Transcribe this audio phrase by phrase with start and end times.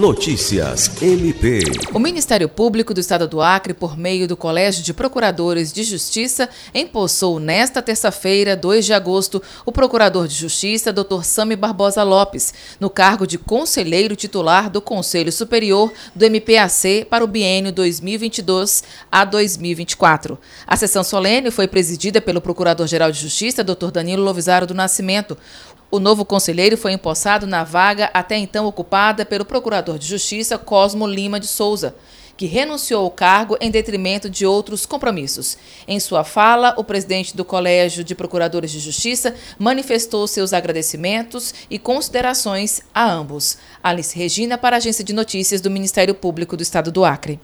[0.00, 1.60] Notícias MP.
[1.92, 6.48] O Ministério Público do Estado do Acre, por meio do Colégio de Procuradores de Justiça,
[6.74, 11.22] empossou nesta terça-feira, 2 de agosto, o Procurador de Justiça, Dr.
[11.22, 17.26] Sami Barbosa Lopes, no cargo de conselheiro titular do Conselho Superior do MPAC para o
[17.26, 18.82] biênio 2022
[19.12, 20.38] a 2024.
[20.66, 23.90] A sessão solene foi presidida pelo Procurador-Geral de Justiça, Dr.
[23.92, 25.36] Danilo Lovisaro do Nascimento.
[25.90, 31.04] O novo conselheiro foi empossado na vaga até então ocupada pelo Procurador de Justiça Cosmo
[31.04, 31.96] Lima de Souza,
[32.36, 35.58] que renunciou ao cargo em detrimento de outros compromissos.
[35.88, 41.76] Em sua fala, o presidente do Colégio de Procuradores de Justiça manifestou seus agradecimentos e
[41.76, 43.58] considerações a ambos.
[43.82, 47.40] Alice Regina, para a Agência de Notícias do Ministério Público do Estado do Acre.